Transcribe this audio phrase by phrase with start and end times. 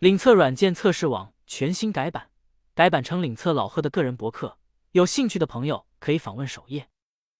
[0.00, 2.28] 领测软件测试网全新改版，
[2.74, 4.58] 改版成领测老贺的个人博客。
[4.92, 6.88] 有兴趣的朋友可以访问首页。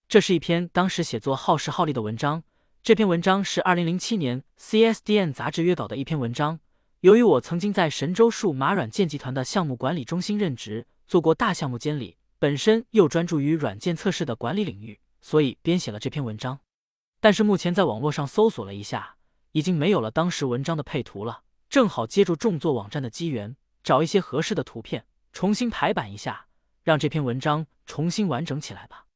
[0.08, 2.42] 这是一篇当时写作耗时耗力的文章。
[2.82, 6.58] 这篇文章是二零零七年 CSDN 杂志约稿的一篇文章。
[7.00, 16.58] 由于我曾经在神州数码软件集团的项目管理中心任职，做过大项目监理，本身又专注于软件测试的管理领域，所以编写了这篇文章。
[17.20, 19.16] 但是目前在网络上搜索了一下，
[19.52, 21.42] 已经没有了当时文章的配图了。
[21.68, 26.46] 正好借助众做网站的机缘，找一些合适的图片，重新排版一下，
[26.82, 29.06] 让这篇文章重新完整起来吧。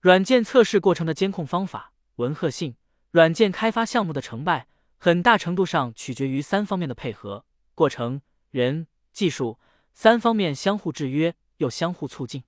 [0.00, 2.74] 软件测试过程的监控方法、文贺性，
[3.10, 9.58] 软件开发项目的成败，很大程度上取决于三方面的配合过程：人、技术
[9.92, 12.42] 三方面相互制约又相互促进。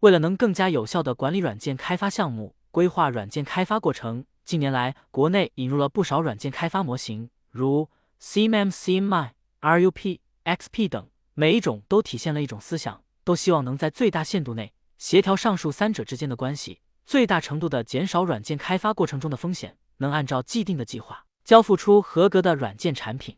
[0.00, 7.90] 为了能更加有效的管理软件开发项目，规划软件开发过程，近年来国内引入了不少软件开发模型，如。
[8.20, 23.36] CMM、CMI、RUP、XP 等，每一种都体现了一种思想，都希望能在最大限度内协调上述三者之间的关系，最大程度的减少软件开发过程中的风险，能按照既定的计划交付出合格的软件产品。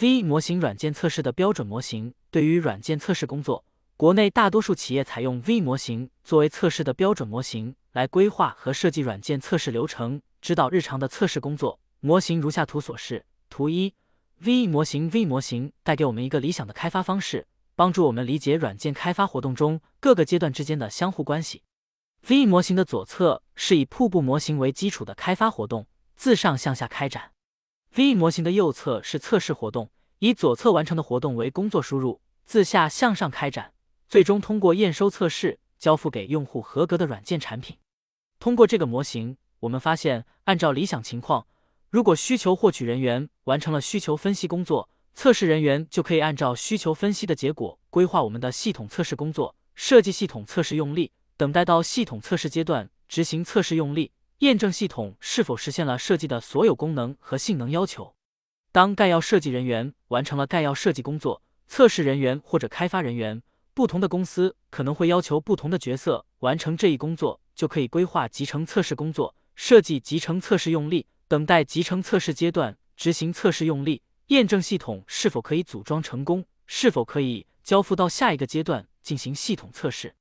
[0.00, 3.64] V 模型软件测试的标准模型，对于软件测试工作，
[3.96, 11.80] 国内大多数企业采用 V 模型作为测试的标准模型来规划和设计软件测试流程，指导日常的测试工作。
[12.00, 13.94] 模型如下图所示，图一。
[14.40, 21.64] V 模型 V 模型带给我们一个理想的开发方式，帮助我们理解软件开发活动中各个阶段之间的相互关系。
[22.28, 27.32] V 模型的左侧是以瀑布模型为基础的开发活动，自上向下开展
[27.96, 29.90] ；V 模型的右侧是测试活动，
[30.20, 33.72] 以左侧完成的活动为工作输入，自下向上开展，
[34.06, 37.76] 最终通过验收测试交付给用户合格的软件产品。
[38.38, 41.48] 通过这个模型，我们发现，按照理想情况。
[41.90, 58.14] 如果需求获取人员完成了需求分析工作，测试人员就可以按照需求分析的结果规划我们的系统测试工作，设计系统测试用例，等待到系统测试阶段执行测试用例，验证系统是否实现了设计的所有功能和性能要求。
[58.70, 63.42] 当概要设计人员完成了概要设计工作，测试人员或者开发人员，
[63.72, 71.06] 不同的公司可能会要求不同的角色完成这一工作，就可以规划集成测试工作，设计集成测试用例。
[71.28, 80.14] 等待集成测试阶段执行测试用例，验证系统是否可以组装成功，是否可以交付到下一个阶段进行系统测试。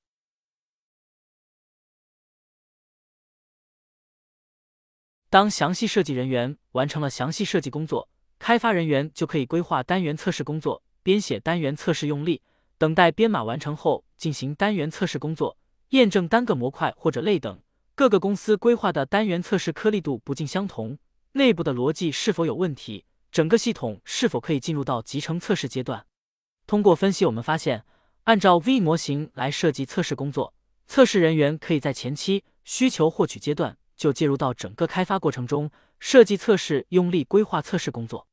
[5.29, 12.41] 当详细设计人员完成了详细设计工作，开发人员就可以规划单元测试工作，编写单元测试用例，
[12.78, 15.57] 等待编码完成后进行单元测试工作，
[15.90, 17.62] 验证单个模块或者类等。
[17.97, 21.00] 各个公司规划的单元测试颗粒度不尽相同，
[21.31, 23.06] 内部的逻辑是否有问题？
[23.31, 26.06] 整个系统是否可以进入到集成测试阶段？
[26.68, 27.84] 通过分析，我们发现，
[28.25, 30.53] 按照 V 模型来设计测试工作，
[30.85, 38.28] 测试人员可以在前期需求获取阶段就介入到整个开发过程中，设计测试用力规划测试工作。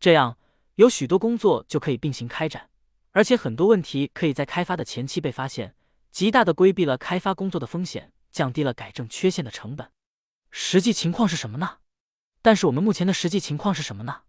[0.00, 0.38] 这样，
[0.76, 2.70] 有许多工作就可以并行开展，
[3.10, 5.74] 而且很多问题可以在开发的前期被发现，
[6.10, 8.10] 极大的规避了开发工作的风险。
[8.32, 9.90] 降低了改正缺陷的成本。
[10.50, 11.78] 实际情况是什么呢？
[12.40, 14.22] 但是我们目前的实际情况是什么呢？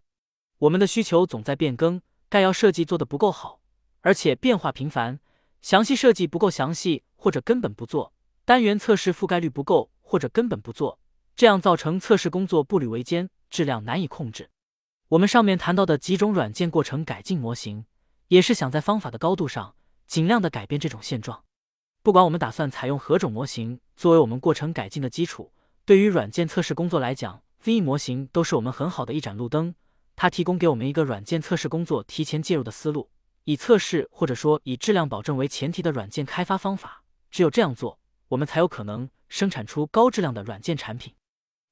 [0.58, 3.60] 我们的需求总在变更，概要设计做得不够好，
[4.02, 5.18] 而且变化频繁；
[5.60, 8.12] 详细设计不够详细，或者根本不做；
[8.44, 11.00] 单元测试覆盖率不够，或者根本不做。
[11.34, 14.50] 这样造成测试工作步履维艰，质量难以控制。
[15.08, 17.84] 我们上面谈到的几种软件过程改进模型，
[18.28, 19.74] 也是想在方法的高度上
[20.06, 21.44] 尽量的改变这种现状。
[22.04, 25.52] 不管我们打算采用何种模型作为我们过程改进的基础，
[25.86, 29.74] 对于软件测试工作来讲，V 模型都是我们很好的一盏路灯。
[30.14, 33.08] 它提供给我们一个软件测试工作提前介入的思路，
[33.44, 37.04] 以测试或者说以质量保证为前提的软件开发方法。
[37.30, 37.98] 只有这样做，
[38.28, 41.14] 我们才有可能生产出高质量的软件产品。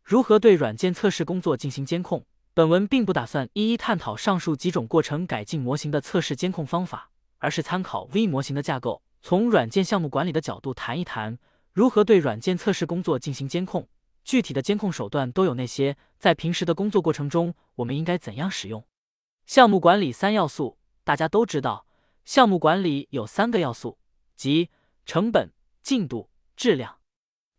[0.02, 2.24] 如何对软件测试工作进行监控？
[2.54, 9.02] 本文并不打算一一探讨上述几种过程改进模型的测试监控方法，而是参考 V 模型的架构。
[9.22, 11.38] 从软件项目管理的角度谈一谈，
[11.72, 13.88] 如何对软件测试工作进行监控，
[14.24, 15.96] 具体的监控手段都有那些？
[16.18, 18.84] 在平时的工作过程中，我们应该怎样使用？
[19.46, 21.86] 项目管理三要素，大家都知道，
[22.24, 23.96] 项目管理有三个要素，
[24.36, 24.70] 即
[25.06, 25.52] 成本、
[25.82, 26.98] 进度、质量。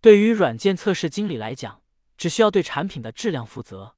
[0.01, 1.81] 对于软件测试经理来讲，
[2.17, 3.95] 只需要对产品的质量负责；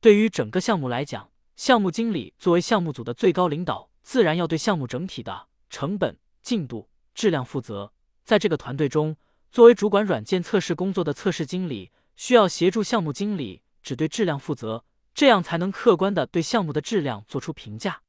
[0.00, 6.88] 对于整个项目来讲，项目经理作为项目组的最高领导，自然要对项目整体的成本、进度。
[7.14, 7.92] 质量负责，
[8.24, 9.16] 在这个团队中，
[9.50, 14.84] 作为主管软件测试工作的测试经理，需要协助项目经理只对质量负责，
[15.14, 18.02] 这样才能客观的对项目的质量做出评价。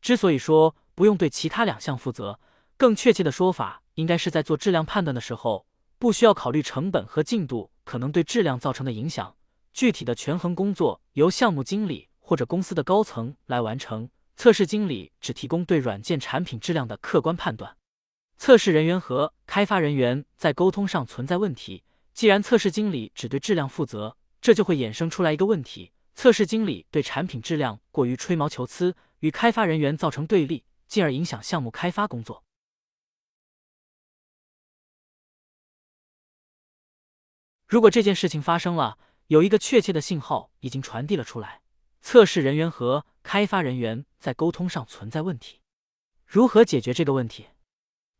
[0.00, 2.40] 之所以说不用对其他两项负责，
[2.76, 5.66] 更确切的说法应该是在做质量判断的时候，
[5.98, 9.36] 不需要考虑成本和进度可能对质量造成的影响。
[9.72, 17.76] 具体的权衡工作由项目经理或者公司的高层来完成，测试经理只提供对软件产品质量的客观判断。
[18.40, 21.84] 测试人员和开发人员在沟通上存在问题，
[22.14, 32.42] 既然测试经理只对质量负责，这就会衍生出来一个问题：测试经理对产品质量过于吹毛求疵，与开发人员造成对立，进而影响项目开发工作。
[37.66, 38.96] 如果这件事情发生了，
[39.26, 41.60] 有一个确切的信号已经传递了出来，
[42.00, 45.60] 测试人员和开发人员在沟通上存在问题，
[46.24, 47.48] 如何解决这个问题？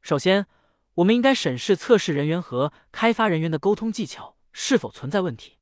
[0.02, 0.46] 首先，
[0.94, 5.58] 我们应该审视测试人员和开发人员的沟通技巧是否存在问题。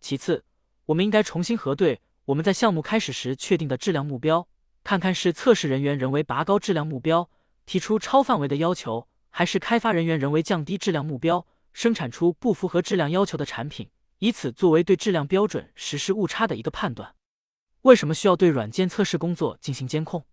[0.00, 0.44] 其次，
[0.86, 4.48] 我们应该重新核对我们在项目开始时确定的质量目标，
[4.82, 7.28] 看看是测试人员人为拔高质量目标，
[7.66, 13.90] 提出超范围的要求，还是开发人员人为降低质量目标，生产出不符合质量要求的产品。
[14.20, 17.14] 以此作为对质量标准实施误差的一个判断。
[17.82, 20.24] 为什么需要对软件测试工作进行监控？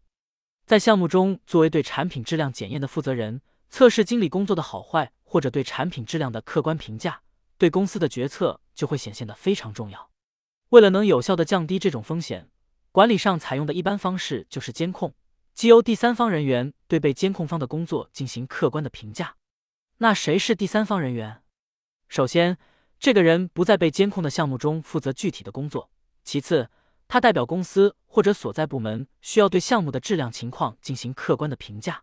[0.72, 7.24] 在项目中，作为对产品质量检验的负责人，测试经理工作的好坏或者对产品质量的客观评价，
[7.58, 10.10] 对公司的决策就会显现的非常重要。
[10.70, 12.50] 为了能有效的降低这种风险，
[12.94, 15.14] 管理上采用的一般方式就是监控，
[15.54, 19.36] 即由第三方人员对被监控方的工作进行客观的评价。
[19.98, 21.42] 那谁是第三方人员？
[22.08, 22.58] 首先。
[22.98, 25.90] 这个人不在被监控的项目中负责具体的工作。
[26.24, 26.70] 其次，
[27.14, 32.02] 他代表公司或者所在部门，需要对项目的质量情况进行客观的评价。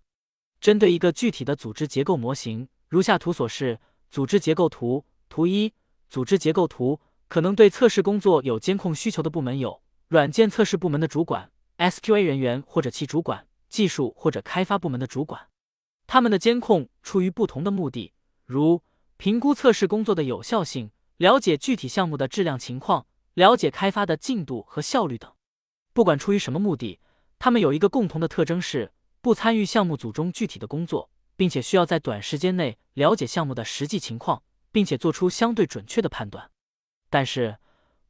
[0.60, 5.06] 针对一个具体的组织结构模型，如下图所示：组织结构图。
[5.30, 5.72] 图一，
[6.10, 15.48] 组织结构图可能对测试工作有监控需求的部门有：软件测试部门的主管、SQA 人员或者其主管、技术或者开发部门的主管。
[16.06, 18.12] 他们的监控出于不同的目的，
[18.44, 18.82] 如。
[19.16, 23.06] 评估测试工作的有效性，了解具体项目的质量情况，
[23.38, 25.32] 了解开发的进度和效率等。
[25.92, 26.98] 不管出于什么目的，
[27.38, 28.90] 他们有一个共同的特征是
[29.20, 34.42] 不参与项目组中具体的工作，并且需要在短时间内了解项目的实际情况，
[34.72, 36.50] 并且做出相对准确的判断。
[37.08, 37.58] 但是，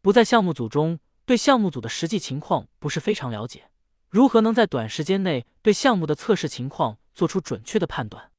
[0.00, 3.68] 不在项目组中，对项目组的实际情况不是非常了解，
[4.08, 8.30] 如何能在短时间内对项目的测试情况做出准确的判断？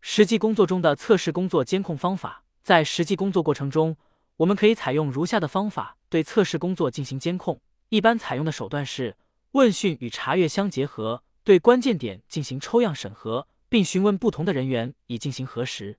[0.00, 3.96] 实际工作中的测试工作监控方法，在实际工作过程中，
[4.38, 7.60] 我们可以采用如下的方法对测试工作进行监控。
[7.88, 9.16] 一般采用的手段是
[9.52, 15.98] 问讯与查阅相结合，对关键点进行抽样审核，并询问不同的人员以进行核实。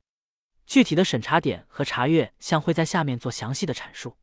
[0.65, 4.15] 具体的审查点和查阅项会在下面做详细的阐述。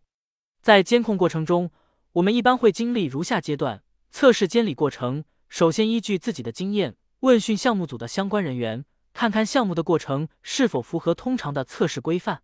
[0.63, 1.71] 在监控过程中，
[2.13, 8.87] 我们一般会经历如下阶段：测试监理过程，首先依据自己的经验问讯项目组的相关人员。
[9.13, 12.43] 看看项目的过程是否符合通常的测试规范。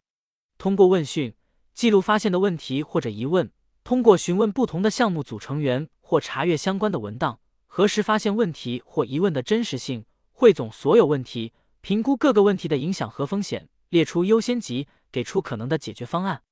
[0.56, 1.34] 通过问讯
[1.74, 3.50] 记录发现的问题或者疑问，
[3.82, 16.42] 通过询问不同的项目组成员或查阅相关的文档，核实发现问题或疑问的真实性，汇总所有问题，评估各个问题的影响和风险，列出优先级，给出可能的解决方案。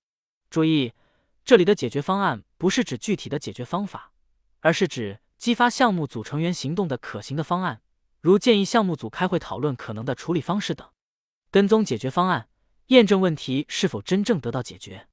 [0.49, 0.93] 注意，
[1.45, 4.13] 这里的解决方案不是指具体的解决方法，
[4.61, 7.83] 而是指激发项目组成员行动的可行的方案。
[8.21, 10.89] 如建议项目组开会讨论可能的处理方式等，
[11.51, 12.49] 跟踪解决方案，
[12.89, 15.07] 验证问题是否真正得到解决。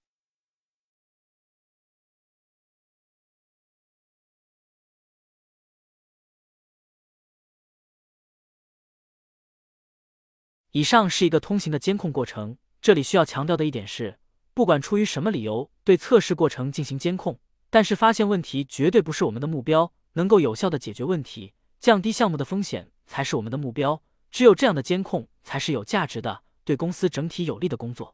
[10.72, 12.58] 以上是一个通行的监控过程。
[12.82, 14.20] 这里需要强调的一点是，
[14.54, 19.94] 不管出于什么理由对测试过程进行监控，但是发现问题绝对不是我们的目标。
[20.14, 22.92] 能够有效的解决问题，降低项目的风险。
[23.08, 24.04] 才是我们的目标。
[24.30, 28.14] 只有这样的监控才是有价值的，对公司整体有利的工作。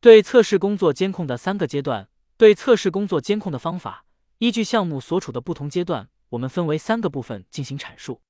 [0.00, 4.04] 对测试工作监控的三个阶段，对测试工作监控的方法，
[4.38, 8.20] 依据项目所处的不同阶段，我们分为三个部分进行阐述。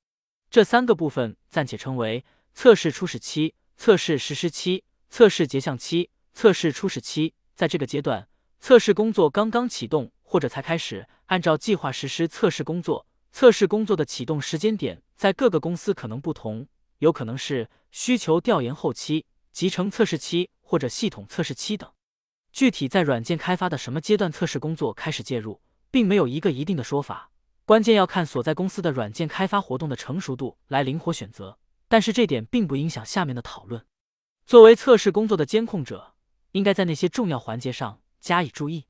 [0.51, 2.25] 这三个部分暂且称为
[2.55, 6.11] 测试初始期、测试实施期、测试结项期。
[6.33, 8.27] 测试初始期，在这个阶段，
[8.59, 13.07] 测试工作刚刚启动或者才开始，按照计划实施测试工作。
[13.31, 16.67] 测试工作的启动时间点在各个公司可能不同，
[16.99, 21.89] 有可能是需求调研后期、集成测试期或者系统测试期等。
[22.53, 27.31] 具体在软件开发的什么阶段，测试工作开始介入，并没有一个一定的说法，
[27.65, 31.59] 关键要看所在公司的软件开发活动的成熟度来灵活选择。
[31.89, 33.85] 但是这点并不影响下面的讨论。
[34.47, 36.15] 作为测试工作的监控者，
[36.53, 38.87] 应该在那些重要环节上加以注意。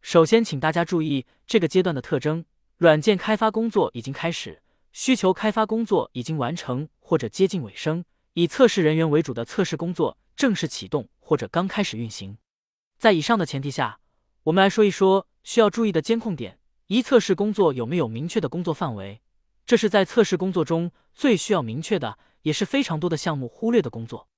[0.00, 2.44] 首先，请大家注意这个阶段的特征。
[2.76, 8.04] 软件开发工作已经开始，需求开发工作已经完成或者接近尾声，
[8.34, 12.38] 以测试人员为主的测试工作正式启动或者刚开始运行。
[12.96, 13.98] 在以上的前提下，
[14.44, 19.20] 我们来说一说需要注意的监控点：一、测试工作有没有明确的工作范围？
[19.66, 24.28] 这是在测试工作中最需要明确的，也是非常多的项目忽略的工作。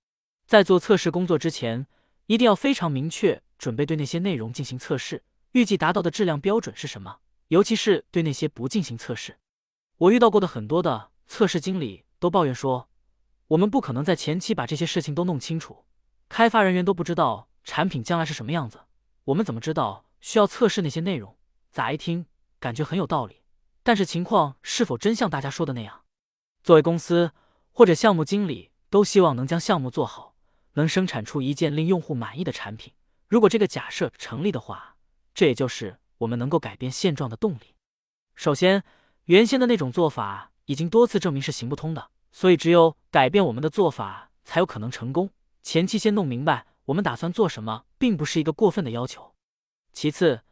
[0.47, 1.87] 在做测试工作之前，
[2.27, 7.19] 一定要非常明确准备对那些内容进行测试，预计达到的质量标准是什么？
[7.49, 9.39] 尤其是对那些不进行测试，
[9.99, 12.89] 我遇到过的很多的测试经理都抱怨说，
[13.49, 15.85] 我们不可能在前期把这些事情都弄清楚，
[16.29, 18.81] 开发人员都不知道产品将来是什么样子，
[19.25, 21.37] 我们怎么知道需要测试那些内容？
[21.73, 22.27] 咋一听
[22.59, 23.43] 感觉很有道理，
[23.83, 26.03] 但是情况是否真像大家说的那样？
[26.63, 27.33] 作为公司
[27.81, 30.35] 或者项目经理，都希望能将项目做好，
[30.75, 32.93] 能生产出一件令用户满意的产品。
[33.27, 34.97] 如果这个假设成立的话，
[35.33, 35.97] 这也就是。
[36.19, 37.75] 我们能够改变现状的动力。
[38.35, 38.85] 首先，
[39.25, 45.31] 原先的那种做法已经多次证明是行不通的，所以只有改变我们的做法才有可能成功。
[45.63, 49.33] 前期先弄明白我们打算做什么，并不是一个过分的要求。
[49.95, 50.43] 其次，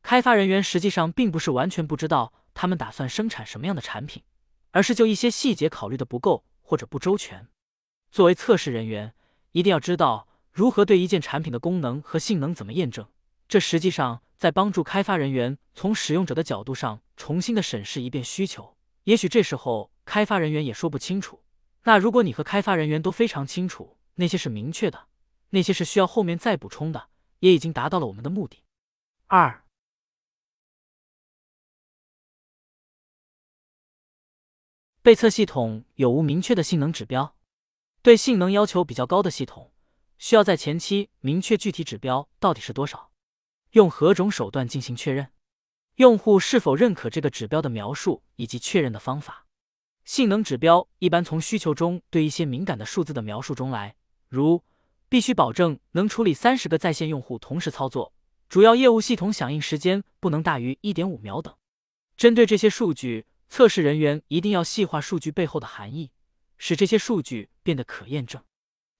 [0.00, 4.22] 开发人员实际上并不是完全不知道他们打算生产什么样的产品，
[4.70, 7.48] 而是就一些细节考虑的不够或者不周全。
[8.10, 9.14] 作为测试人员，
[9.52, 13.06] 一定要知道如何对一件产品的功能和性能怎么验证。
[13.48, 14.20] 这实际上。
[14.38, 21.42] 在帮助开发人员从使用者的角度上重新的审视一遍需求，也许这时候开发人员也说不清楚。
[21.82, 25.08] 那如果你和开发人员都非常清楚，那些是明确的，
[25.50, 27.08] 那些是需要后面再补充的，
[27.40, 28.62] 也已经达到了我们的目的。
[29.26, 29.64] 二，
[35.08, 37.34] 被测系统有无明确的性能指标？
[38.02, 39.72] 对性能要求比较高的系统，
[40.18, 43.10] 需要在前期明确具体指标到底是多少。
[43.70, 45.30] 用何种手段进行确认？
[45.94, 49.46] 用户是否认可这个指标的描述以及确认的方法？
[50.04, 53.96] 性能指标一般从需求中对一些敏感的数字的描述中来，
[54.28, 54.62] 如
[55.08, 58.12] 必须保证能处理三十个在线用户同时操作，
[58.50, 61.54] 主要业务系统响应时间不能大于一点五秒等。
[62.14, 66.10] 针对这些数据，测试人员一定要细化数据背后的含义，
[66.56, 68.42] 使这些数据变得可验证。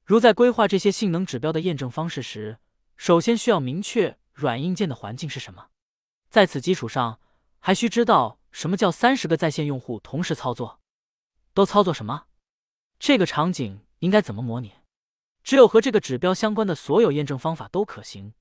[0.05, 2.59] 如在规划这些性能指标的验证方式时，
[2.97, 4.19] 首先需要明确。
[4.33, 5.71] 软硬件的环境是什么？
[6.31, 7.19] 在此基础上，
[7.59, 10.79] 还需知道什么叫三十个在线用户同时操作，
[11.53, 12.27] 都操作什么？
[13.01, 14.75] 这个场景应该怎么模拟？
[15.43, 18.33] 只有和这个指标相关的所有验证方法都可行，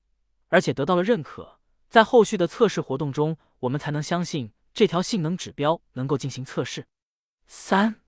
[0.46, 6.86] 而且得到了认可，在后续的测试活动中，我们才能相信这条性能指标能够进行测试。
[7.48, 8.00] 三，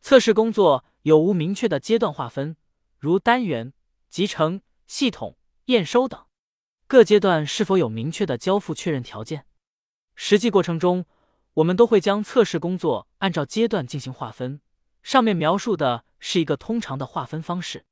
[0.00, 0.84] 测试工作。
[1.02, 2.56] 有无明确的阶段划分，
[3.00, 3.72] 如单元、
[4.08, 6.26] 集成、系统、验收等？
[6.86, 9.48] 各阶段是否有明确的交付确认条件？
[10.14, 11.06] 实际过程中，
[11.54, 14.60] 我们都会将测试工作按照阶段进行划分。
[15.02, 17.84] 上面描述的是一个通常的划分方式。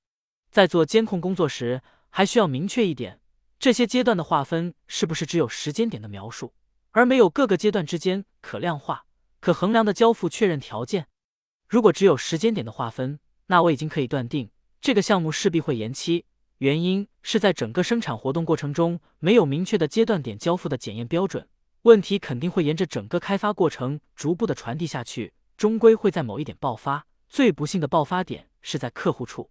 [0.53, 3.21] 在做监控工作时，还需要明确一点：
[3.65, 6.53] 这些阶段的划分是不是只有时间点的描述，
[6.91, 9.07] 而没有各个阶段之间可量化、
[9.41, 11.07] 可衡量的交付确认条件？
[11.67, 14.51] 如果只有时间点的划分，那我已经可以断定
[14.83, 16.27] 这个项目势必会延期。
[16.59, 21.49] 原因是在整个生产活动过程中没有明确的阶段点交付的检验标准，
[21.85, 27.07] 问题肯定会沿着整个开发过程逐步的传递下去，终归会在某一点爆发。
[27.31, 29.49] 最不幸的爆发点是在客户处。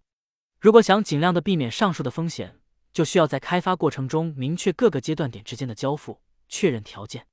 [0.60, 2.60] 如果想尽量的避免上述的风险，
[2.94, 7.26] 就需要在开发过程中明确各个阶段点之间的交付确认条件，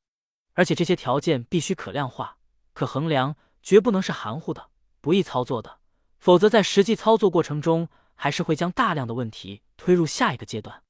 [0.53, 2.37] 而且这些条件必须可量化、
[2.73, 4.69] 可衡量，绝不能是含糊的。
[4.99, 5.79] 不易操作的，
[6.19, 10.83] 否则在实际操作过程中，还是会将大量的问题推入下一个阶段。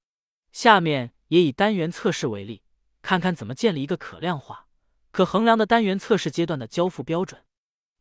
[0.52, 2.64] 下面也以单元测试为例，
[3.02, 4.68] 看看怎么建立一个可量化、
[5.12, 7.42] 可衡量的单元测试阶段的交付标准。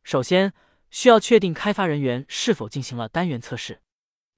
[0.03, 0.53] 首先，
[0.89, 3.81] 需要确定开发人员是否进行了单元测试，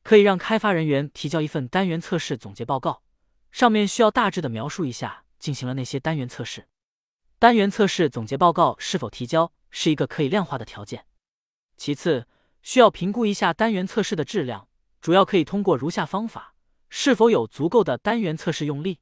[0.04, 3.02] 可以让开发人员提交一份单元测试总结报告，
[3.52, 6.68] 上面需要大致的描述一下进行了那些单元测试。
[7.40, 11.06] 单元测试总结报告是否提交，是一个可以量化的条件。
[11.78, 12.28] 其次，
[12.62, 14.68] 需要评估一下单元测试的质量，
[15.02, 16.54] 主要可以通过如下方法：
[16.90, 19.00] 是否有足够的单元测试用力？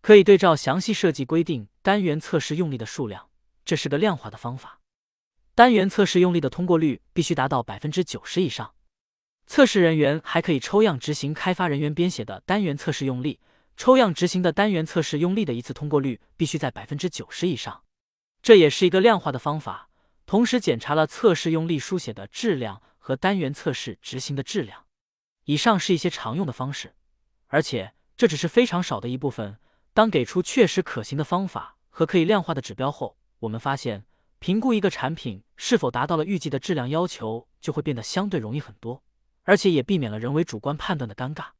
[0.00, 3.30] 可以对照详细设计规定单元测试用力的数量，
[3.64, 4.80] 这是个量化的方法。
[5.54, 8.74] 单元测试用力的通过率必须达到百分之九十以上。
[9.46, 13.40] 测试人员还可以抽样执行开发人员编写的单元测试用力，
[13.76, 17.82] 抽样执行的单元测试用力的一次通过率必须在百分之九十以上。
[18.42, 19.88] 这也是一个量化的方法。
[20.26, 24.84] 同时检查了测试用力书写的质量和单元测试执行的质量。
[25.44, 26.94] 以上是一些常用的方式，
[27.48, 29.58] 而且这只是非常少的一部分。
[29.92, 34.06] 当给出确实可行的方法和可以量化的指标后，我们发现
[34.38, 39.02] 评估一个产品是否达到了预计的质量要求就会变得相对容易很多，
[39.44, 41.52] 而且也避免了人为主观判断的尴尬。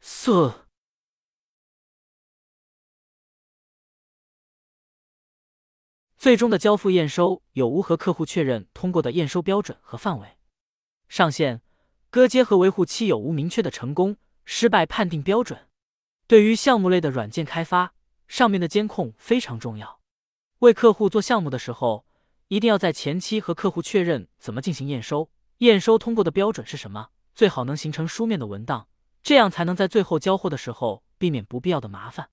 [0.00, 0.66] 色。
[6.16, 10.36] 最终的交付验收有无和客户确认通过的验收标准和范围？
[11.08, 11.62] 上线、
[12.10, 15.66] 割接和维护期有无明确的成功、失败判定标准？
[16.26, 17.94] 对于项目类的软件开发，
[18.28, 20.00] 上面的监控非常重要。
[20.58, 22.04] 为客户做项目的时候，
[22.48, 27.08] 一定要在前期和客户确认怎么进行验收，验收通过的标准是什么，
[27.40, 28.86] 最好能形成书面的文档，
[29.22, 32.28] 这样才能在最后交货的时候避免不必要的麻烦，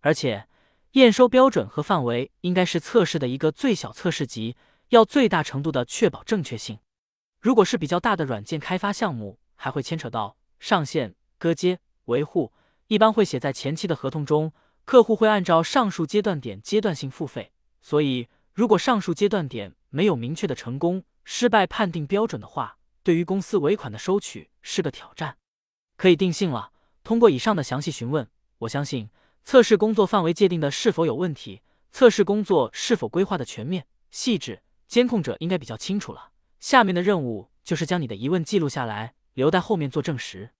[0.00, 0.46] 而且。
[0.90, 4.54] 验收标准和范围应该是测试的一个最小测试级，
[4.90, 6.80] 要最大程度的确保正确性。
[7.40, 12.52] 如果是比较大的软件开发项目，还会牵扯到上线、割接、维护，
[12.88, 14.52] 一般会写在前期的合同中。
[14.84, 25.36] 客户会按照上述阶段点阶段性付费，所以如果上述阶段点没有明确的成功、失败判定标准的话，对于公司尾款的收取是个挑战。
[25.96, 26.72] 可以定性了。
[27.04, 28.28] 通过以上的详细询问，
[28.58, 29.10] 我相信。
[29.44, 31.62] 测试工作范围界定的是否有问题？
[31.90, 34.62] 测试工作是否规划的全面细致？
[34.86, 36.30] 监控者应该比较清楚了。
[36.60, 40.50] 下面的任务就是将你的疑问记录下来，留待后面做证实。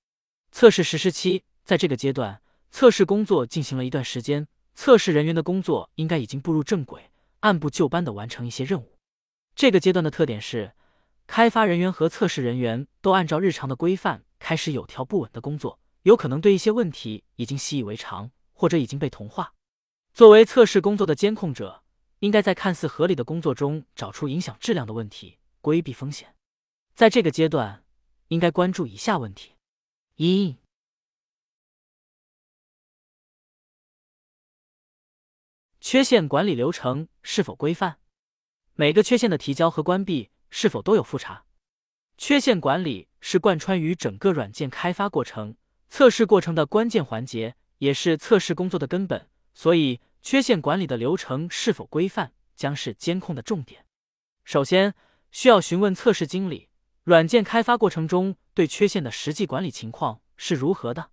[0.50, 8.98] 测试实施期，在这个阶段，测试工作进行了一段时间，测试人员的工作应该已经步入正轨，按部就班的完成一些任务。
[9.54, 10.72] 这个阶段的特点是，
[11.34, 18.30] 开发人员和测试人员都按照日常的规范开始有条不紊的工作，有可能对一些问题已经习以为常。
[18.52, 19.54] 或者已经被同化。
[20.12, 21.82] 作为测试工作的监控者，
[22.18, 26.36] 应该在看似合理的工作中找出影响质量的问题，规避风险。
[26.94, 27.82] 在这个阶段，
[28.28, 29.56] 应该关注以下问题：
[30.16, 30.58] 一、
[35.80, 37.98] 缺陷管理流程是否规范？
[38.74, 41.44] 每个缺陷的提交和关闭是否都有复查？
[42.16, 45.56] 缺陷管理是贯穿于整个软件开发过程、
[45.88, 47.56] 测试过程的关键环节。
[47.78, 53.84] 也是测试工作的根本，所以缺陷管理的流程是否规范将是监控的重点。
[54.44, 54.94] 首先
[55.32, 56.68] 需要询问测试经理，
[57.02, 61.10] 软件开发过程中对缺陷的实际管理情况是如何的。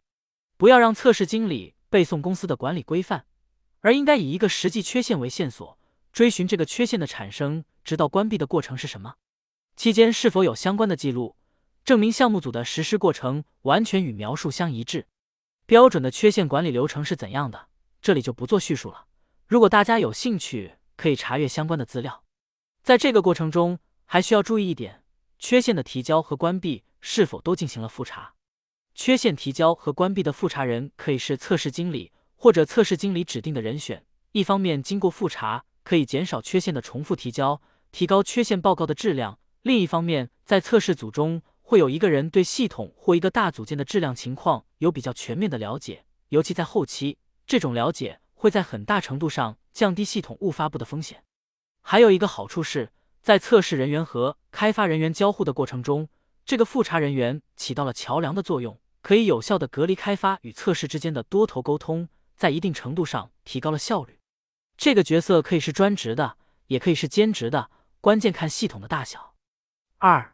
[0.57, 3.25] 不要让测试经理背诵公司的管理规范，
[3.79, 5.79] 而应该以一个实际缺陷为线索，
[6.13, 9.15] 追寻这个缺陷的产生，直到关闭的过程是什么，
[9.79, 11.37] 期间是否有相关的记录，
[11.85, 15.07] 证明项目组的实施过程完全与描述相一致。
[15.65, 17.69] 标准的缺陷管理流程是怎样的？
[18.01, 19.05] 这里就不做叙述了。
[19.47, 22.25] 如果大家有兴趣，可以查阅相关的资料。
[22.83, 25.01] 在这个过程中，还需要注意一点：
[25.37, 28.33] 缺陷的提交和关闭是否都进行了复查？
[28.93, 34.05] 缺陷提交和关闭的复查人可以是测试经理或者测试经理指定的人选。
[34.33, 37.61] 一方面，经过复查可以减少缺陷的重复提交，
[37.93, 41.41] 提高缺陷报告的质量；另一方面，在测试组中。
[41.61, 51.23] 会有一个人对系统或一个大组件的质量情况有比较全面的了解，尤其在后期，这种了解会在很大程度上降低系统误发布的风险。
[51.83, 52.91] 还有一个好处是，
[53.21, 56.09] 在测试人员和开发人员交互的过程中，
[56.43, 64.17] 这个复查人员起到了桥梁的作用，可以有效的隔离开发与测试之间的多头沟通，在一定程度上提高了效率。
[64.75, 67.69] 这个角色可以是专职的，也可以是兼职的，
[68.01, 69.28] 关键看系统的大小。
[70.01, 70.33] 二。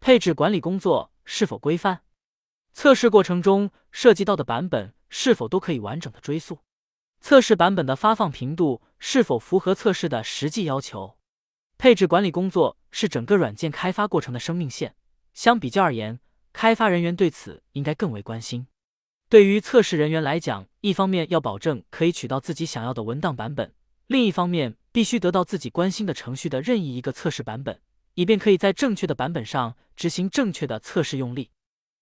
[0.00, 2.00] 配置管理工作是否规范？
[2.72, 6.58] 测试过程中涉及到的版本是否都可以完整的追溯？
[7.20, 11.16] 测试版本的发放频度是否符合测试的实际要求？
[11.78, 14.96] 配置管理工作是整个软件开发过程的生命线，
[15.32, 16.18] 相比较而言，
[16.52, 18.66] 开发人员对此应该更为关心。
[19.28, 23.72] 对于测试人员来讲，一方面要保证可以取到自己想要的文档版本，
[24.06, 27.80] 另一方面必须得到自己关心的程序的任意一个测试版本。
[28.14, 31.50] 以便可以在正确的版本上执行正确的测试用例，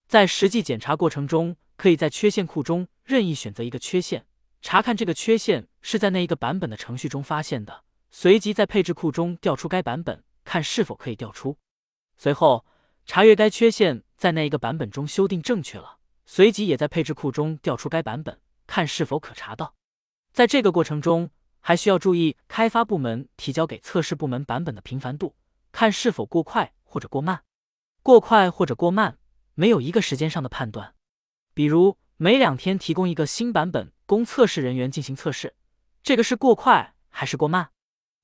[0.08, 4.26] 在实际检查过程中，可以在缺陷库中任意选择一个缺陷，
[4.60, 11.56] 查看这个缺陷是在那一个版本的程序中发现的，随即在配置库中调出该版本，看是否可以调出。
[12.16, 12.66] 随后
[13.06, 19.74] 查阅该缺陷在那一个版本中修订正确了，随即也在配置库中调出该版本，看是否可查到。
[20.32, 21.30] 在这个过程中，
[21.60, 25.36] 还需要注意开发部门提交给测试部门版本的频繁度。
[25.72, 27.44] 看是否过快或者过慢，
[28.02, 29.18] 过快或者过慢
[29.54, 30.94] 没有一个时间上的判断。
[31.54, 35.54] 比如每两天提供一个新版本供测试人员进行测试，
[36.02, 37.70] 这个是过快还是过慢？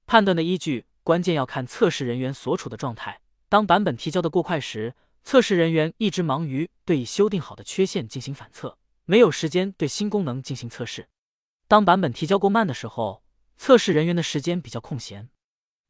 [0.07, 3.20] 判断的依据关键要看测试人员所处的状态。
[3.49, 11.09] 当版本提交的过快时，测试人员一直忙于对已修订好的缺陷进行反测，没有时间对新功能进行测试。
[11.68, 13.22] 当版本提交过慢的时候，
[13.56, 15.28] 测试人员的时间比较空闲。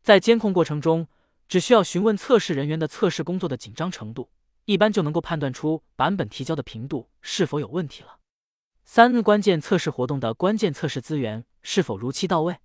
[0.03, 1.09] 在监控过程中，
[1.49, 4.31] 只需要询问测试人员的测试工作的紧张程度，
[4.65, 8.19] 一般就能够判断出版本提交的频度是否有问题了。
[8.85, 12.59] 三、关键测试活动的关键测试资源是否如期到位？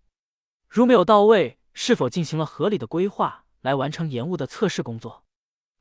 [0.70, 5.24] 如没有到位，是否进行了合理的规划来完成延误的测试工作？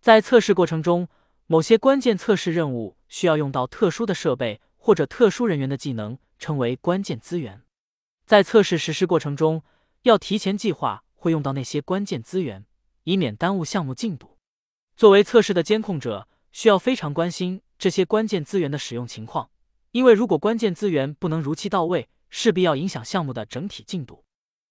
[0.00, 1.08] 在测试过程中，
[1.46, 7.62] 某些关键测试任务需要用到特殊的设备或者特殊人员的技能，称为关键资源。
[8.30, 9.64] 在测试实施过程中，
[10.02, 12.64] 要提前计划会用到那些关键资源，
[13.02, 14.38] 以免耽误项目进度。
[14.94, 19.50] 作为测试的监控者，需要非常关心这些关键资源的使用情况，
[19.90, 24.22] 因为如果关键资源不能如期到位，势必要影响项目的整体进度。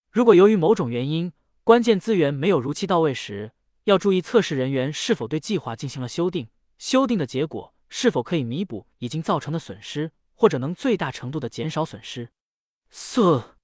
[0.10, 1.34] 如果由于某种原因，
[1.66, 3.52] 关键资源没有如期到位时，
[3.84, 12.30] 要注意测试人员是否对计划进行了修订，修订的结果是否可以弥补已经造成的损失，或者能最大程度的减少损失。
[12.92, 13.56] 四、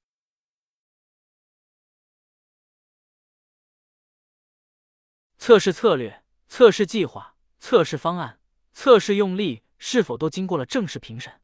[5.37, 8.39] 测试策略、测试计划、测试方案、
[8.71, 11.41] 测试用例是否都经过了正式评审？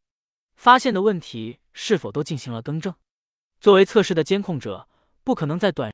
[0.56, 2.96] 发现的问题是否都进行了更正？
[3.60, 4.88] 作为测试的监控者，
[5.24, 5.92] 不可能在短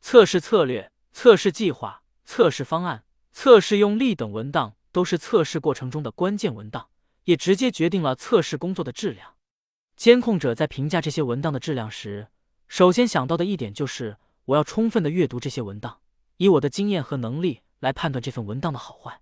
[0.00, 6.90] 测试策略、测试计划、测试方案、测试用例等文档都是测试过程中的关键文档，
[7.24, 9.36] 也直接决定了测试工作的质量。
[9.96, 12.28] 监控者在评价这些文档的质量时，
[12.68, 16.00] 首先想到的一点就是，我要充分的阅读这些文档，
[16.38, 19.20] 以我的经验和能力来判断这份文档的好坏。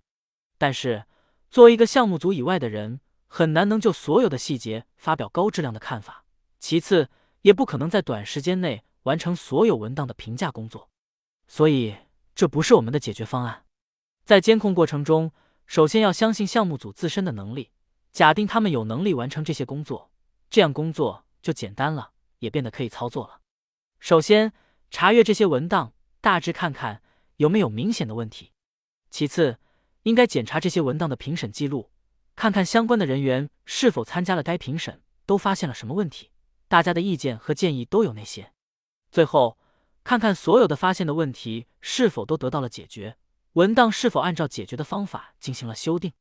[0.57, 1.05] 但是，
[1.49, 6.25] 作为一个项目组以外的人，很难能就所有的细节发表高质量的看法。
[6.59, 7.09] 其次，
[7.41, 10.89] 也不可能在短时间内完成所有文档的评价工作，
[11.47, 11.95] 所以
[12.35, 13.65] 这不是我们的解决方案。
[14.23, 15.31] 在监控过程中，
[15.65, 17.71] 首先要相信项目组自身的能力，
[18.11, 20.10] 假定他们有能力完成这些工作，
[20.51, 23.39] 这样工作就简单了，也变得可以操作了。
[24.01, 24.51] 首先，
[24.89, 27.01] 查阅这些文档，大致看看
[27.37, 28.51] 有没有明显的问题。
[29.09, 29.59] 其次，
[30.03, 31.89] 应该检查这些文档的评审记录，
[32.35, 36.31] 看看相关的人员是否参加了该评审，都发现了什么问题。
[36.67, 38.51] 大家的意见和建议都有那些。
[39.09, 39.57] 最后，
[40.03, 43.15] 看看所有的发现的问题是否都得到了解决，
[43.53, 46.11] 文档是否按照解决的方法进行了修订。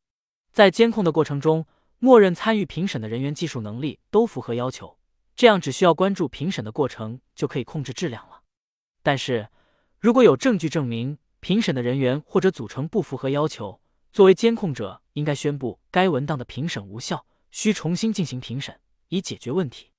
[0.53, 1.67] 在监控的过程中，
[2.03, 4.99] 默认参与评审的人员技术能力都符合要求，
[5.37, 8.41] 这样只需要关注评审的过程就可以控制质量了。
[9.03, 9.51] 但是，
[9.99, 19.93] 如果有证据证明评审的人员或者组成不符合要求，作为监控者应该宣布该文档的评审无效，需重新进行评审，以解决问题。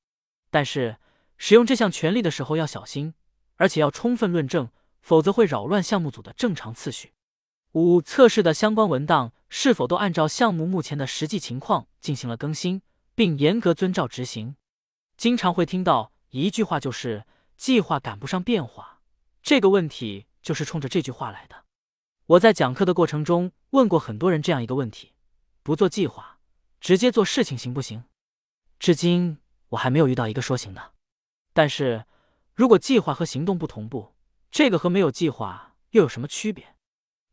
[0.50, 0.98] 但是，
[1.38, 3.14] 使用这项权利的时候要小心，
[3.58, 4.70] 而且要充分论证，
[5.04, 7.14] 否则会扰乱项目组的正常次序。
[7.74, 12.82] 五、测试的相关文档是否都按照项目目前的实际情况进行了更新，
[13.14, 14.56] 并严格遵照执行？
[15.18, 17.26] 经常会听到一句话，就是
[17.58, 19.02] 计划赶不上变化。
[19.44, 21.66] 这个问题就是冲着这句话来的。
[22.28, 25.12] 我在讲课的过程中问过很多人这样一个问题：
[25.62, 26.40] 不做计划，
[26.80, 28.06] 直接做事情行不行？
[28.80, 29.38] 至今。
[29.72, 30.92] 我还没有遇到一个说行的，
[31.54, 32.04] 但是
[32.54, 34.14] 如果计划和行动不同步，
[34.52, 36.76] 这个和没有计划又有什么区别？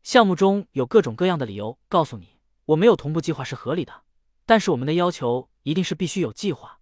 [0.03, 4.03] 项目中有各种各样的理由告诉你，我没有同步计划是合理的，
[4.45, 6.79] 但是我们的要求一定是必须有计划，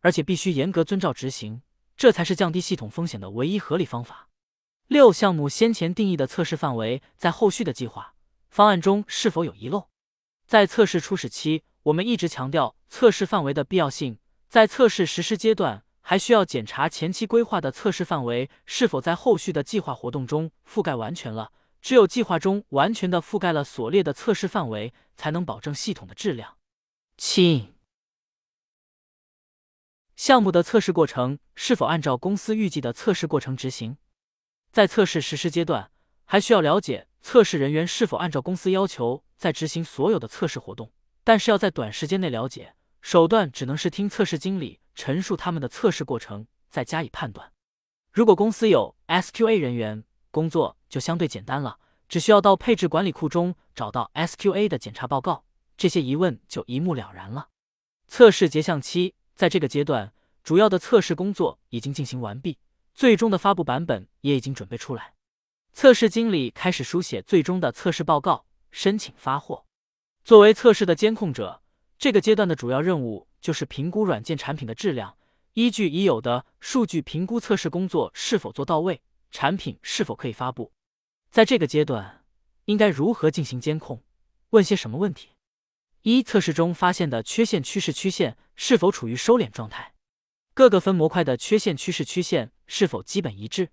[0.00, 1.62] 而且必须严格遵照执行，
[1.96, 4.28] 这才是降低系统风险的唯一合理方法。
[4.86, 8.14] 六项目先前定义的测试范围，在后续的计划
[8.48, 9.88] 方案中是否有遗漏？
[10.46, 14.18] 在测试初始期，我们一直强调测试范围的必要性。
[14.48, 21.52] 在测试实施阶段，还需要检查前期规划的测试范围是否在后续的计划活动中覆盖完全了。
[21.80, 26.56] 只有计划中完全的覆盖了所列的测试范围，才能保证系统的质量。
[27.16, 27.74] 七、
[30.16, 33.96] 项目的测试过程是否按照公司预计的测试过程执行？
[34.70, 35.90] 在测试实施阶段，
[36.24, 40.92] 还需要了解测试人员是否按照公司要求在执行所有的测试活动，
[41.24, 42.74] 但是要在短时间内了解。
[43.02, 47.50] 手段只能是听测试经理陈述他们的测试过程，再加以判断。
[48.12, 55.44] 如果公司有 SQA 人员，工作就相对简单了，只需要到配置管理库中找到 SQA 的检查报告，
[55.78, 57.48] 这些疑问就一目了然了。
[58.06, 62.58] 测试结项期，在这个阶段，主要的测试工作已经进行完毕，
[62.92, 65.14] 最终的发布版本也已经准备出来。
[65.72, 69.64] 测试经理开始书写最终的测试报告，申请发货。
[70.24, 71.62] 作为测试的监控者。
[71.96, 75.18] 这个阶段的主要任务就是评估软件产品的质量，
[75.52, 80.72] 依据已有的数据评估测试工作是否做到位，产品是否可以发布。
[81.30, 82.24] 在这个阶段，
[82.64, 84.02] 应该如何进行监控？
[84.50, 85.28] 问些什么问题？
[86.02, 89.94] 一、测试中发现的缺陷趋势曲线是否处于收敛状态？
[90.54, 93.68] 各个分模块的缺陷趋势曲线是否基本一致？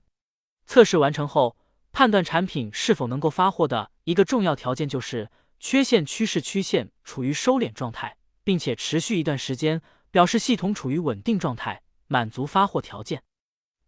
[0.67, 1.58] 测试完成后，
[1.91, 13.24] 判断产品是否能够发货的一个重要条件就是缺陷趋势曲线处于收敛状态，并且持续一段时间，表示系统处于稳定状态，满足发货条件。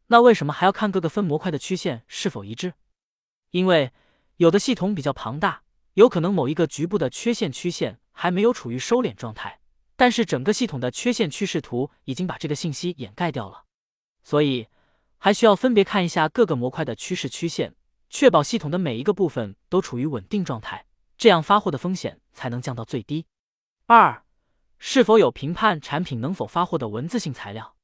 [0.07, 2.73] 那为什么还要看各个分模块的曲线是否一致？
[3.51, 3.91] 因为
[4.37, 9.59] 有的系统比较庞大，有可能某一个局部的缺陷曲线还没有处于收敛状态，
[9.95, 13.65] 但是整个系统的缺陷趋势图已经把这个信息掩盖掉了，
[14.23, 14.67] 所以
[15.17, 17.75] 还需要分别看一下各个模块的趋势曲线，
[18.09, 20.85] 确保系统的每一个部分都处于稳定状态，
[21.17, 23.25] 这样发货的风险才能降到最低。
[23.87, 24.23] 二，
[24.77, 27.75] 是否有评判产品能否发货的文字性材料？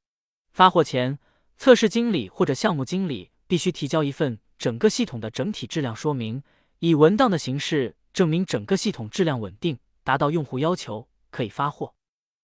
[0.52, 1.18] 发货前。
[1.58, 6.42] 测试经理或者项目经理必须提交一份整个系统的整体质量说明，
[6.78, 11.94] 以文档的形式证明整个系统质量稳定，达到用户要求，可以发货。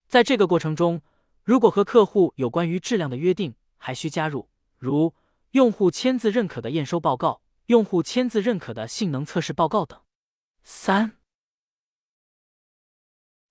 [0.06, 1.02] 在这个过程中，
[1.42, 5.14] 如果和客户有关于质量的约定，还需加入如
[5.52, 10.00] 用户签字认可的验收报告、用户签字认可的性能测试报告等。
[10.62, 11.18] 三、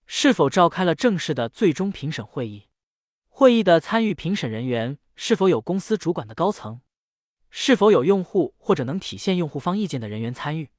[0.06, 2.67] 是否召开了正式的最终评审会议？
[3.28, 4.97] 会议的参与评审人员。
[5.13, 6.82] 是否有公司主管的高层？
[7.54, 10.70] 是否有用户或者能体现用户方意见的人员参与？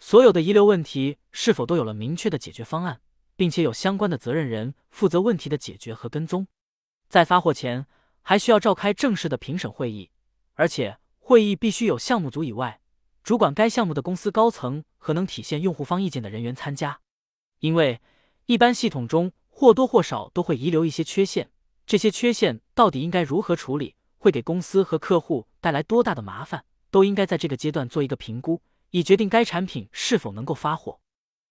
[0.00, 3.00] 所有的遗留问题是否都有了明确的解决方案，
[3.36, 6.48] 并且有相关的责任人负责问题的解决和跟踪？
[7.08, 7.86] 在发货前，
[8.22, 10.10] 还需要召开正式的评审会议，
[10.54, 12.80] 而且会议必须有项目组以外
[13.22, 17.00] 主管该项目的公司高层和能体现用户方意见的人员参加。
[17.60, 18.00] 因为
[18.46, 21.50] 一般系统中或多或少都会遗留一些缺陷。
[21.86, 23.94] 这些缺陷到底应该如何处理？
[24.16, 26.64] 会给公司和客户带来多大的麻烦？
[26.90, 30.98] 都应该在这个阶段做一个评估，以决定该产品是否能够发货。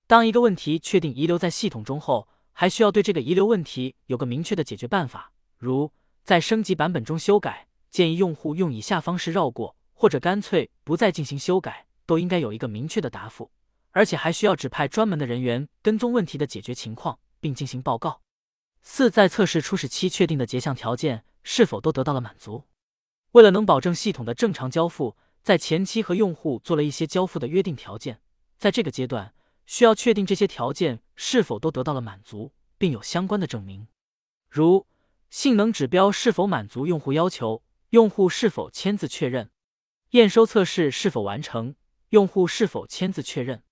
[0.06, 5.92] 当一个问题确定遗留在系统中后，还需要对这个遗留问题有个明确的解决办法，如
[6.26, 13.50] 在升级版本中修改，建议用户用以下方式绕过，或者干脆不再进行修改，都应该有一个明确的答复。
[13.92, 18.22] 而且还需要指派专门的人员跟踪问题的解决情况，并进行报告。
[18.82, 22.66] 四，在测试初始期确定的结项条件是否都得到了满足？
[23.32, 28.22] 为了能保证系统的正常交付，在前期和用户做了一些交付的约定条件。
[28.58, 29.34] 在这个阶段，
[29.66, 33.88] 需要确定这些条件是否都得到了满足，并有相关的证明，
[34.50, 34.86] 如
[35.30, 39.52] 性能指标是否满足用户要求，用户是否签字确认，
[40.12, 41.76] 验收测试是否完成，
[42.10, 43.64] 用户是否签字确认，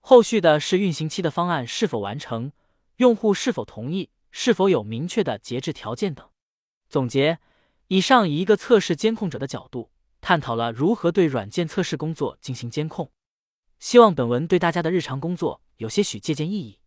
[0.00, 2.52] 后续的是运行期的方案是否完成，
[2.96, 4.10] 用户是否同意。
[4.38, 6.28] 是否有明确的节制条件等？
[6.90, 7.38] 总结，
[7.88, 13.10] 以上以一个测试监控者的角度，探讨了如何对软件测试工作进行监控。
[13.78, 16.78] 希望本文对大家的日常工作有些许借鉴意义。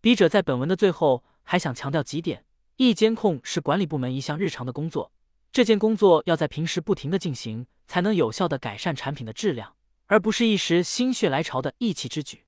[0.00, 2.44] 笔者在本文的最后还想强调几点：
[2.76, 5.12] 一、监控是管理部门一项日常的工作，
[5.52, 12.44] 这件工作要在平时不停的进行，才能有效的改善产品的质量，而不是一时心血来潮的意气之举。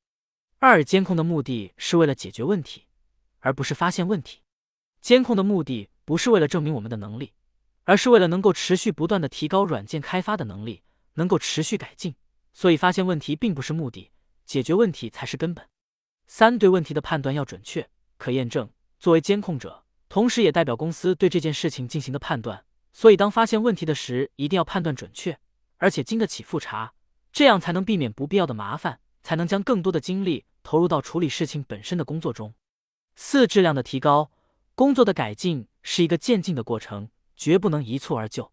[0.58, 2.82] 二、监控的目的是为了解决问题。
[3.40, 4.40] 而不是发现问题。
[5.00, 7.32] 监控的目的不是为了证明我们的能力，
[7.86, 10.82] 而是为了能够持续不断的提高软件开发的能力，
[11.14, 12.16] 能够持续改进。
[12.52, 14.10] 所以，发现问题并不是目的，
[14.44, 15.64] 解决问题才是根本。
[16.26, 18.68] 三，对问题的判断要准确、可验证。
[18.98, 22.64] 作为监控者，同时也代表公司对这件事情进行的判断。
[22.92, 25.38] 所以，当发现问题的时，一定要判断准确，
[25.76, 26.94] 而且经得起复查，
[27.30, 32.54] 这样才能避免不必要的麻烦，才能将更多的精力投入到处理事情本身的工作中。
[33.14, 34.32] 四质量的提高，
[34.74, 38.50] 工作的改进是一个渐进的过程，绝不能一蹴而就。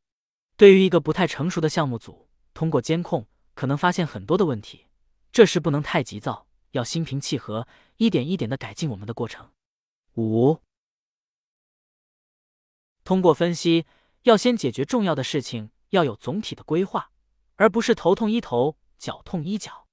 [0.56, 4.88] 对于一个不太成熟的项目组，通过监控可能发现很多的问题，
[5.32, 7.68] 这时不能太急躁，要心平气和，
[7.98, 9.50] 一点一点的改进我们的过程。
[10.16, 10.60] 五，
[13.04, 13.86] 通过分析，
[14.24, 17.12] 要先解决重要的事情，要有总体的规划，
[17.56, 19.88] 而不是头痛医头，脚痛医脚。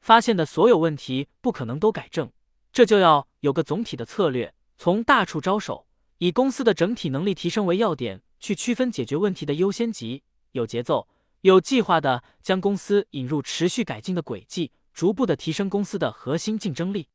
[0.00, 2.32] 发现的所有问题不可能都改正。
[2.72, 5.86] 这就要有个总体的策略，从大处着手，
[6.18, 11.06] 以公司的整体能力提升为要点，去区分解决问题的优先级，有节奏、
[11.42, 17.08] 有计划的将公司引入持续改进的轨迹，逐步的提升公司的核心竞争力。